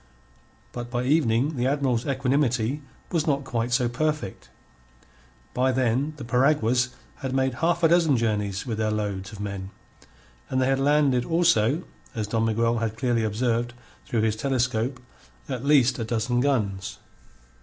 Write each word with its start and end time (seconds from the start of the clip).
But 0.71 0.89
by 0.89 1.03
evening 1.03 1.57
the 1.57 1.67
Admiral's 1.67 2.07
equanimity 2.07 2.81
was 3.11 3.27
not 3.27 3.43
quite 3.43 3.71
so 3.71 3.87
perfect. 3.87 4.49
By 5.53 5.71
then 5.71 6.13
the 6.17 6.23
piraguas 6.25 6.89
had 7.17 7.35
made 7.35 7.53
a 7.53 7.57
half 7.57 7.81
dozen 7.81 8.17
journeys 8.17 8.65
with 8.65 8.79
their 8.79 8.89
loads 8.89 9.31
of 9.31 9.39
men, 9.39 9.69
and 10.49 10.59
they 10.59 10.65
had 10.69 10.79
landed 10.79 11.23
also 11.23 11.83
as 12.15 12.25
Don 12.25 12.45
Miguel 12.45 12.79
had 12.79 12.97
clearly 12.97 13.23
observed 13.23 13.75
through 14.07 14.21
his 14.21 14.35
telescope 14.35 14.99
at 15.47 15.63
least 15.63 15.99
a 15.99 16.03
dozen 16.03 16.39
guns. 16.39 16.97